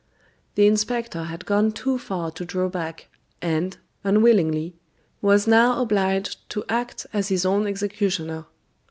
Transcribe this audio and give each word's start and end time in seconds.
The 0.55 0.65
inspector 0.65 1.25
had 1.25 1.45
gone 1.45 1.73
too 1.73 1.99
far 1.99 2.31
to 2.31 2.43
draw 2.43 2.69
back, 2.69 3.07
and, 3.39 3.77
unwittingly, 4.03 4.73
was 5.21 5.45
now 5.45 5.79
obliged 5.79 6.49
to 6.49 6.65
act 6.69 7.05
as 7.13 7.27
his 7.27 7.45
own 7.45 7.67
executioner. 7.67 8.47